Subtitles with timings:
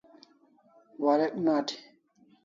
[1.03, 1.75] Warek nati